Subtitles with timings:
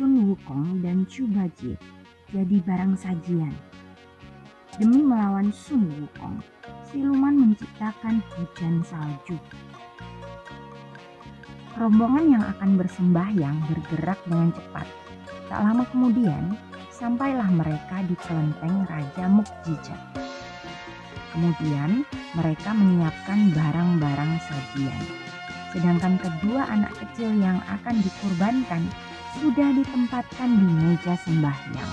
[0.00, 1.76] Sun Wukong dan Chu Bajie
[2.32, 3.52] jadi barang sajian.
[4.80, 6.40] Demi melawan Sun Wukong,
[6.88, 9.36] siluman menciptakan hujan salju.
[11.76, 14.88] Rombongan yang akan bersembahyang bergerak dengan cepat.
[15.52, 16.56] Tak lama kemudian,
[16.88, 20.00] sampailah mereka di kelenteng Raja Mukjijat.
[21.36, 22.08] Kemudian,
[22.40, 25.04] mereka menyiapkan barang-barang sajian.
[25.76, 28.88] Sedangkan kedua anak kecil yang akan dikurbankan
[29.38, 31.92] sudah ditempatkan di meja sembahyang.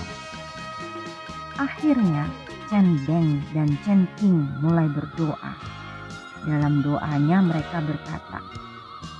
[1.58, 2.26] Akhirnya
[2.66, 5.54] Chen Deng dan Chen King mulai berdoa.
[6.42, 8.42] Dalam doanya mereka berkata,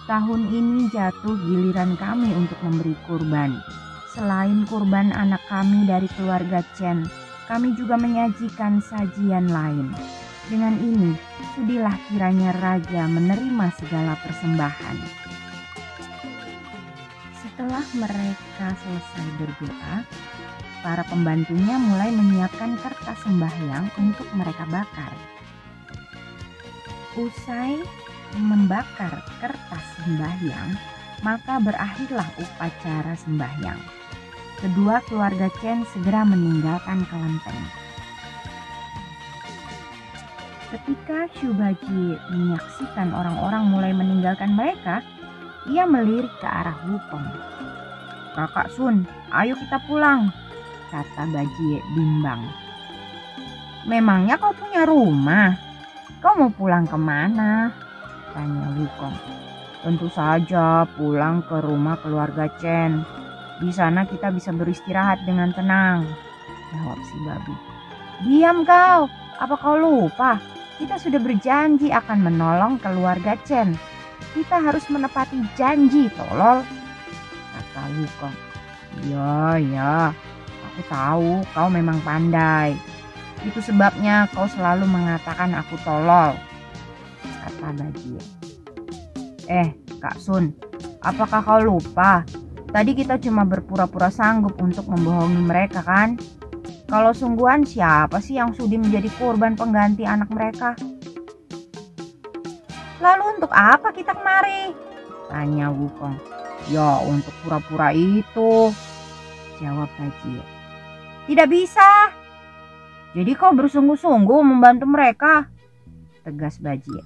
[0.08, 3.60] Tahun ini jatuh giliran kami untuk memberi kurban.
[4.08, 7.04] Selain kurban anak kami dari keluarga Chen,
[7.44, 9.92] kami juga menyajikan sajian lain.
[10.48, 11.12] Dengan ini,
[11.52, 15.27] sudilah kiranya raja menerima segala persembahan.
[17.58, 20.06] Setelah mereka selesai berdoa,
[20.78, 25.10] para pembantunya mulai menyiapkan kertas sembahyang untuk mereka bakar.
[27.18, 27.82] Usai
[28.38, 29.10] membakar
[29.42, 30.70] kertas sembahyang,
[31.26, 33.82] maka berakhirlah upacara sembahyang.
[34.62, 37.62] Kedua keluarga Chen segera meninggalkan kelenteng.
[40.70, 45.02] Ketika Shubaji menyaksikan orang-orang mulai meninggalkan mereka,
[45.68, 47.28] ia melirik ke arah Wukong.
[48.32, 50.32] Kakak Sun, ayo kita pulang,
[50.88, 52.40] kata Bajie bimbang.
[53.84, 55.56] Memangnya kau punya rumah?
[56.20, 57.72] Kau mau pulang ke mana?
[58.32, 59.16] Tanya Wukong.
[59.84, 63.04] Tentu saja pulang ke rumah keluarga Chen.
[63.58, 66.06] Di sana kita bisa beristirahat dengan tenang.
[66.74, 67.54] Jawab si babi.
[68.26, 69.06] Diam kau,
[69.38, 70.38] apa kau lupa?
[70.78, 73.97] Kita sudah berjanji akan menolong keluarga Chen
[74.38, 76.62] kita harus menepati janji, tolol.
[77.58, 78.36] Kata Wukong.
[79.10, 79.96] Ya, ya,
[80.62, 82.78] aku tahu kau memang pandai.
[83.42, 86.38] Itu sebabnya kau selalu mengatakan aku tolol.
[87.42, 88.22] Kata Bajie.
[89.50, 90.54] Eh, Kak Sun,
[91.02, 92.22] apakah kau lupa?
[92.70, 96.14] Tadi kita cuma berpura-pura sanggup untuk membohongi mereka kan?
[96.86, 100.76] Kalau sungguhan siapa sih yang sudi menjadi korban pengganti anak mereka?
[102.98, 104.74] Lalu untuk apa kita kemari?
[105.30, 106.18] Tanya Wukong.
[106.70, 108.74] Ya untuk pura-pura itu.
[109.62, 110.42] Jawab Bajie.
[111.30, 112.10] Tidak bisa.
[113.14, 115.46] Jadi kau bersungguh-sungguh membantu mereka?
[116.26, 117.02] Tegas Bajie.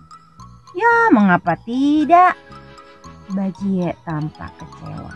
[0.73, 2.37] Ya mengapa tidak?
[3.33, 5.13] Bajie tampak kecewa.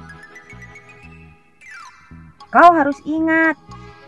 [2.53, 3.59] Kau harus ingat,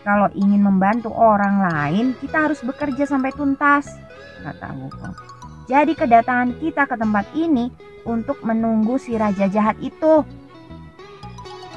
[0.01, 3.93] kalau ingin membantu orang lain, kita harus bekerja sampai tuntas,
[4.41, 5.38] kata Wukong.
[5.69, 7.69] Jadi kedatangan kita ke tempat ini
[8.01, 10.25] untuk menunggu si raja jahat itu.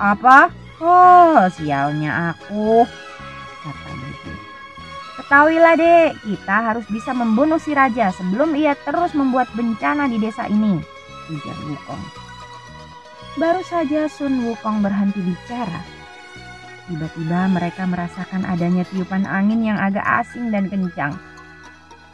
[0.00, 0.48] Apa?
[0.80, 2.88] Oh, sialnya aku,
[3.62, 4.32] kata Bibi.
[5.20, 10.48] Ketahuilah dek, kita harus bisa membunuh si raja sebelum ia terus membuat bencana di desa
[10.48, 10.80] ini,
[11.30, 12.02] ujar Wukong.
[13.38, 15.84] Baru saja Sun Wukong berhenti bicara.
[16.90, 21.14] Tiba-tiba mereka merasakan adanya tiupan angin yang agak asing dan kencang.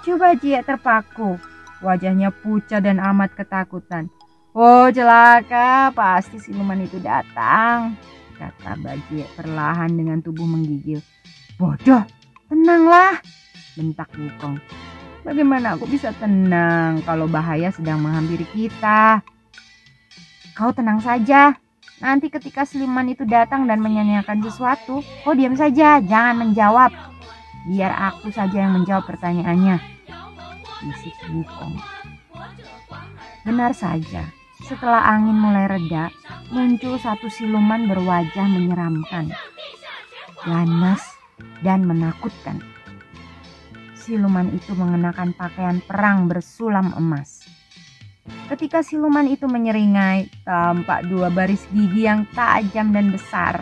[0.05, 1.41] Coba Jia terpaku
[1.78, 4.11] Wajahnya pucat dan amat ketakutan.
[4.50, 7.94] Oh celaka, pasti siluman itu datang.
[8.34, 10.99] Kata Bajie perlahan dengan tubuh menggigil.
[11.55, 12.03] Bodoh,
[12.50, 13.22] tenanglah.
[13.78, 14.59] Bentak Wukong.
[15.22, 19.22] Bagaimana aku bisa tenang kalau bahaya sedang menghampiri kita?
[20.59, 21.54] Kau tenang saja.
[22.03, 26.91] Nanti ketika siluman itu datang dan menyanyiakan sesuatu, kau diam saja, jangan menjawab.
[27.71, 29.97] Biar aku saja yang menjawab pertanyaannya
[30.83, 31.75] bisik Wukong.
[33.42, 34.30] Benar saja,
[34.63, 36.10] setelah angin mulai reda,
[36.51, 39.33] muncul satu siluman berwajah menyeramkan,
[40.45, 41.03] ganas,
[41.63, 42.63] dan menakutkan.
[43.98, 47.45] Siluman itu mengenakan pakaian perang bersulam emas.
[48.48, 53.60] Ketika siluman itu menyeringai, tampak dua baris gigi yang tajam dan besar.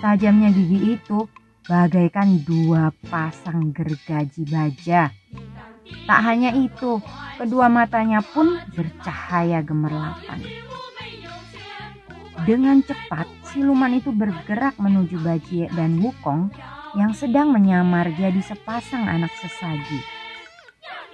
[0.00, 1.24] Tajamnya gigi itu
[1.64, 5.08] bagaikan dua pasang gergaji baja
[5.84, 7.00] Tak hanya itu,
[7.36, 10.40] kedua matanya pun bercahaya gemerlapan.
[12.44, 16.52] Dengan cepat, siluman itu bergerak menuju Bajie dan Wukong
[16.96, 20.00] yang sedang menyamar jadi sepasang anak sesaji.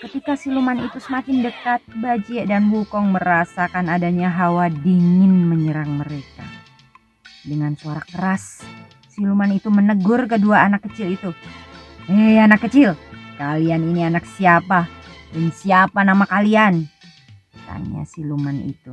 [0.01, 6.47] Ketika siluman itu semakin dekat, Bajie dan Wukong merasakan adanya hawa dingin menyerang mereka.
[7.45, 8.65] Dengan suara keras,
[9.13, 11.31] siluman itu menegur kedua anak kecil itu.
[12.09, 12.97] Hei anak kecil,
[13.41, 14.85] kalian ini anak siapa?
[15.33, 16.85] Dan siapa nama kalian?
[17.65, 18.93] Tanya siluman itu.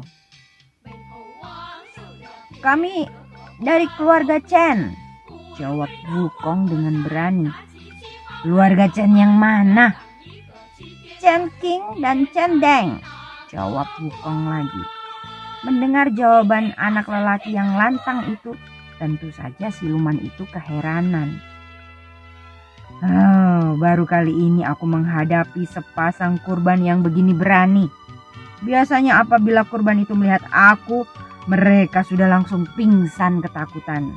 [2.64, 3.04] Kami
[3.60, 4.96] dari keluarga Chen,
[5.60, 7.52] jawab Wukong dengan berani.
[8.46, 9.92] Keluarga Chen yang mana?
[11.20, 13.04] Chen King dan Chen Deng,
[13.52, 14.84] jawab Wukong lagi.
[15.66, 18.54] Mendengar jawaban anak lelaki yang lantang itu,
[19.02, 21.42] tentu saja siluman itu keheranan.
[23.68, 27.92] Oh, baru kali ini aku menghadapi sepasang kurban yang begini berani.
[28.64, 31.04] Biasanya apabila kurban itu melihat aku,
[31.52, 34.16] mereka sudah langsung pingsan ketakutan.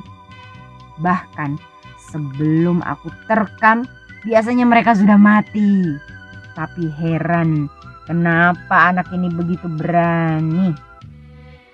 [1.03, 1.59] Bahkan
[1.99, 3.83] sebelum aku terkam,
[4.23, 5.99] biasanya mereka sudah mati.
[6.55, 7.67] Tapi heran,
[8.07, 10.71] kenapa anak ini begitu berani?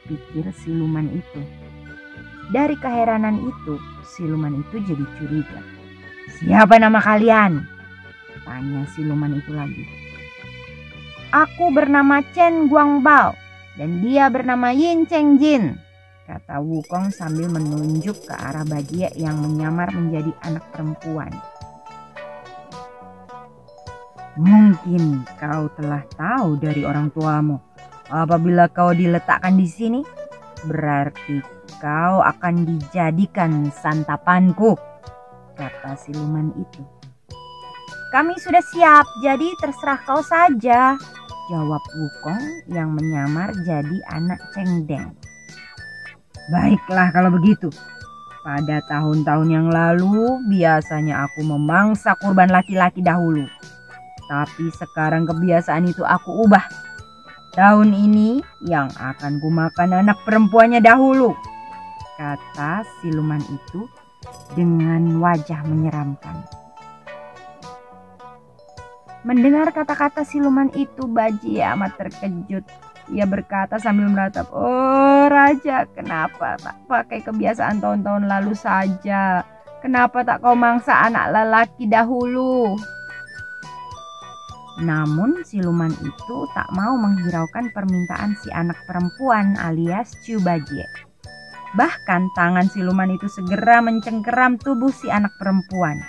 [0.09, 1.45] Pikir siluman itu.
[2.49, 5.76] Dari keheranan itu, siluman itu jadi curiga.
[6.27, 7.63] Siapa nama kalian?
[8.43, 9.83] Tanya siluman itu lagi.
[11.31, 13.35] Aku bernama Chen Guangbao
[13.75, 15.75] dan dia bernama Yin Cheng Jin.
[16.27, 21.31] Kata Wukong sambil menunjuk ke arah Bajie yang menyamar menjadi anak perempuan.
[24.35, 27.57] Mungkin kau telah tahu dari orang tuamu.
[28.11, 30.01] Apabila kau diletakkan di sini,
[30.67, 31.39] berarti
[31.79, 34.75] kau akan dijadikan santapanku,
[35.57, 36.81] kata siluman itu.
[38.13, 40.95] Kami sudah siap, jadi terserah kau saja,
[41.51, 45.11] jawab Wukong yang menyamar jadi anak Cengdeng.
[46.47, 47.67] Baiklah kalau begitu.
[48.47, 53.43] Pada tahun-tahun yang lalu, biasanya aku memangsa kurban laki-laki dahulu.
[54.31, 56.63] Tapi sekarang kebiasaan itu aku ubah.
[57.59, 61.35] Tahun ini yang akan kumakan anak perempuannya dahulu.
[62.15, 63.83] Kata siluman itu
[64.55, 66.45] dengan wajah menyeramkan.
[69.27, 72.63] Mendengar kata-kata siluman itu, Baji amat terkejut.
[73.11, 79.43] Ia berkata sambil meratap, Oh Raja, kenapa tak pakai kebiasaan tahun-tahun lalu saja?
[79.79, 82.75] Kenapa tak kau mangsa anak lelaki dahulu?
[84.83, 91.06] Namun siluman itu tak mau menghiraukan permintaan si anak perempuan alias Cubajie.
[91.75, 95.99] Bahkan tangan siluman itu segera mencengkeram tubuh si anak perempuan.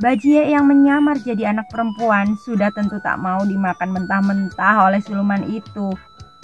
[0.00, 5.92] Bajie yang menyamar jadi anak perempuan sudah tentu tak mau dimakan mentah-mentah oleh siluman itu.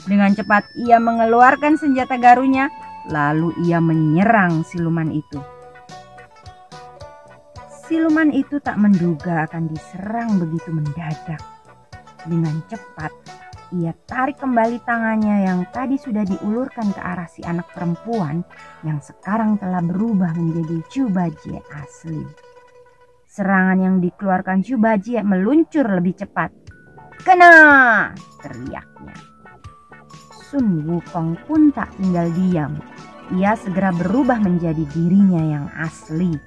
[0.04, 2.68] Dengan cepat ia mengeluarkan senjata garunya,
[3.08, 5.40] lalu ia menyerang siluman itu.
[7.86, 11.40] Siluman itu tak menduga akan diserang begitu mendadak.
[12.26, 13.14] Dengan cepat,
[13.74, 18.46] ia tarik kembali tangannya yang tadi sudah diulurkan ke arah si anak perempuan
[18.86, 22.22] yang sekarang telah berubah menjadi Cubajie asli.
[23.26, 26.54] Serangan yang dikeluarkan Cubajie meluncur lebih cepat.
[27.26, 28.14] Kena!
[28.38, 29.16] teriaknya.
[30.46, 32.78] Sun Wukong pun tak tinggal diam.
[33.34, 36.38] Ia segera berubah menjadi dirinya yang asli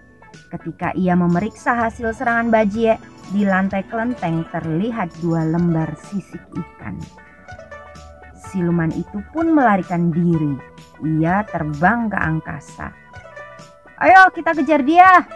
[0.49, 2.97] Ketika ia memeriksa hasil serangan Bajie,
[3.29, 6.97] di lantai kelenteng terlihat dua lembar sisik ikan.
[8.49, 10.57] Siluman itu pun melarikan diri.
[11.05, 12.89] Ia terbang ke angkasa.
[14.01, 15.27] Ayo kita kejar dia,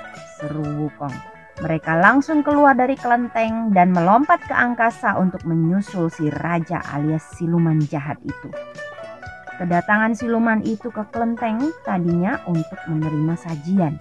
[0.42, 1.14] seru Wukong.
[1.62, 7.78] Mereka langsung keluar dari kelenteng dan melompat ke angkasa untuk menyusul si raja alias siluman
[7.86, 8.50] jahat itu.
[9.62, 13.94] Kedatangan siluman itu ke kelenteng tadinya untuk menerima sajian.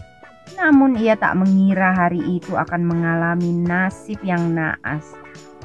[0.59, 5.07] Namun ia tak mengira hari itu akan mengalami nasib yang naas.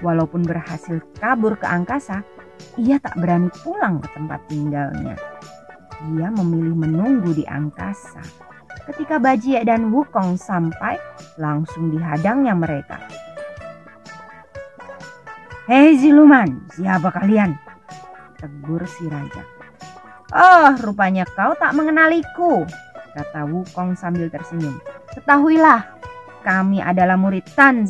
[0.05, 2.22] Walaupun berhasil kabur ke angkasa,
[2.77, 5.17] ia tak berani pulang ke tempat tinggalnya.
[6.13, 8.22] Ia memilih menunggu di angkasa.
[8.86, 10.96] Ketika Bajie dan Wukong sampai,
[11.36, 13.01] langsung dihadangnya mereka.
[15.67, 17.60] Hei siluman, siapa kalian?
[18.39, 19.43] Tegur si raja.
[20.31, 22.63] Oh, rupanya kau tak mengenaliku,
[23.17, 24.77] kata Wukong sambil tersenyum.
[25.17, 25.97] Ketahuilah,
[26.45, 27.89] kami adalah murid Tan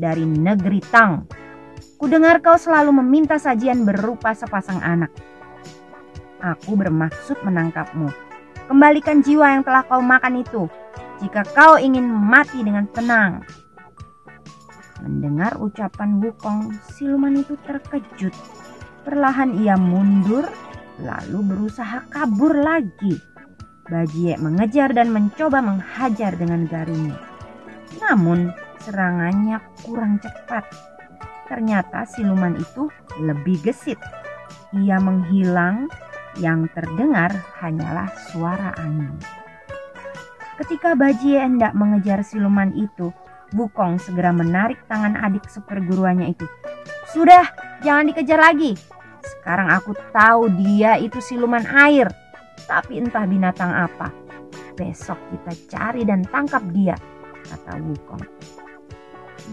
[0.00, 1.28] dari negeri Tang.
[2.00, 5.12] Kudengar kau selalu meminta sajian berupa sepasang anak.
[6.40, 8.08] Aku bermaksud menangkapmu.
[8.68, 10.68] Kembalikan jiwa yang telah kau makan itu,
[11.20, 13.44] jika kau ingin mati dengan tenang.
[15.04, 18.32] Mendengar ucapan Wukong, siluman itu terkejut.
[19.04, 20.48] Perlahan ia mundur,
[21.00, 23.35] lalu berusaha kabur lagi.
[23.86, 27.14] Bajie mengejar dan mencoba menghajar dengan garunya.
[28.02, 28.50] Namun
[28.82, 30.66] serangannya kurang cepat.
[31.46, 32.90] Ternyata siluman itu
[33.22, 33.98] lebih gesit.
[34.74, 35.86] Ia menghilang,
[36.36, 39.14] yang terdengar hanyalah suara angin.
[40.60, 43.14] Ketika Bajie hendak mengejar siluman itu,
[43.54, 46.46] Bukong segera menarik tangan adik seperguruannya itu.
[47.14, 47.46] Sudah,
[47.86, 48.74] jangan dikejar lagi.
[49.22, 52.10] Sekarang aku tahu dia itu siluman air.
[52.64, 54.08] Tapi entah binatang apa.
[54.76, 56.96] Besok kita cari dan tangkap dia,
[57.44, 58.24] kata Wukong.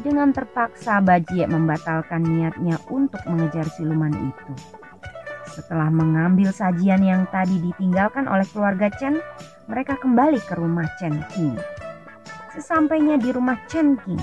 [0.01, 4.53] Dengan terpaksa Bajie membatalkan niatnya untuk mengejar siluman itu.
[5.53, 9.22] Setelah mengambil sajian yang tadi ditinggalkan oleh keluarga Chen,
[9.69, 11.53] mereka kembali ke rumah Chen King.
[12.57, 14.22] Sesampainya di rumah Chen King,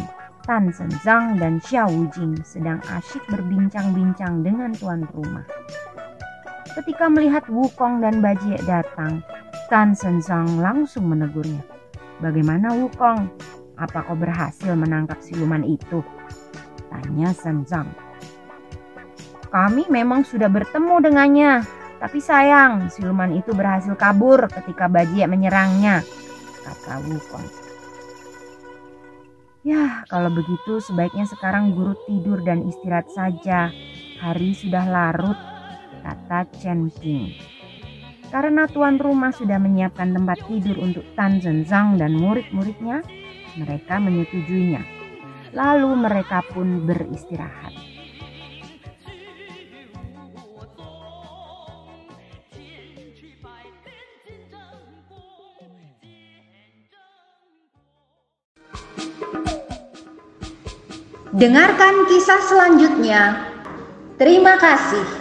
[0.50, 5.46] Tan Zhang dan Xiao Jing sedang asyik berbincang-bincang dengan tuan rumah.
[6.70, 9.26] Ketika melihat Wukong dan Bajie datang,
[9.66, 11.66] Tan Senzang langsung menegurnya.
[12.22, 13.26] Bagaimana Wukong?
[13.74, 16.04] Apa kau berhasil menangkap siluman itu?
[16.86, 17.90] Tanya Senzang.
[19.50, 21.66] Kami memang sudah bertemu dengannya,
[21.98, 26.06] tapi sayang siluman itu berhasil kabur ketika Bajie menyerangnya,
[26.62, 27.46] kata Wukong.
[29.66, 33.68] Ya, kalau begitu sebaiknya sekarang guru tidur dan istirahat saja.
[34.20, 35.36] Hari sudah larut,
[36.00, 37.36] kata Chen King.
[38.30, 43.02] Karena tuan rumah sudah menyiapkan tempat tidur untuk Tan Zhenzang dan murid-muridnya,
[43.58, 44.86] mereka menyetujuinya.
[45.50, 47.74] Lalu mereka pun beristirahat.
[61.30, 63.22] Dengarkan kisah selanjutnya.
[64.18, 65.19] Terima kasih.